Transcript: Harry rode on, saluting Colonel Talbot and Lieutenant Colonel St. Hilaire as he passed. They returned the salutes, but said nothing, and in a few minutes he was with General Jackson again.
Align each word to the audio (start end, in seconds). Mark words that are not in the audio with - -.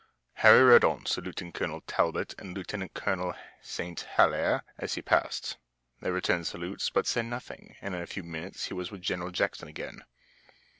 Harry 0.37 0.63
rode 0.63 0.83
on, 0.83 1.05
saluting 1.05 1.51
Colonel 1.51 1.81
Talbot 1.81 2.33
and 2.39 2.57
Lieutenant 2.57 2.95
Colonel 2.95 3.35
St. 3.61 3.99
Hilaire 4.17 4.63
as 4.79 4.95
he 4.95 5.01
passed. 5.03 5.57
They 5.99 6.09
returned 6.09 6.41
the 6.41 6.45
salutes, 6.45 6.89
but 6.89 7.05
said 7.05 7.25
nothing, 7.27 7.75
and 7.81 7.93
in 7.93 8.01
a 8.01 8.07
few 8.07 8.23
minutes 8.23 8.65
he 8.65 8.73
was 8.73 8.89
with 8.89 9.01
General 9.03 9.29
Jackson 9.29 9.67
again. 9.67 10.03